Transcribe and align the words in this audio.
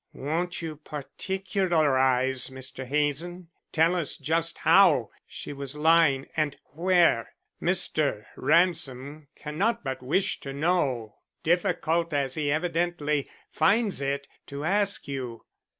"Won't 0.13 0.63
you 0.63 0.77
particularize, 0.77 2.49
Mr. 2.49 2.87
Hazen? 2.87 3.49
Tell 3.71 3.95
us 3.95 4.17
just 4.17 4.57
how 4.57 5.11
she 5.27 5.53
was 5.53 5.75
lying 5.75 6.25
and 6.35 6.55
where. 6.73 7.35
Mr. 7.61 8.25
Ransom 8.35 9.27
cannot 9.35 9.83
but 9.83 10.01
wish 10.01 10.39
to 10.39 10.53
know, 10.53 11.17
difficult 11.43 12.13
as 12.15 12.33
he 12.33 12.51
evidently 12.51 13.29
finds 13.51 14.01
it 14.01 14.27
to 14.47 14.63
ask 14.63 15.07
you." 15.07 15.45